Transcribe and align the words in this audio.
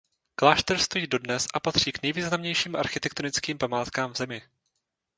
Klášter 0.35 0.77
stojí 0.79 1.07
dodnes 1.07 1.47
a 1.53 1.59
patří 1.59 1.91
k 1.91 2.03
nejvýznamnějším 2.03 2.75
architektonickým 2.75 3.57
památkám 3.57 4.13
v 4.13 4.17
zemi. 4.17 4.41